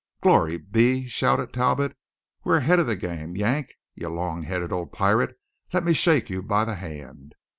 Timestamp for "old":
4.71-4.91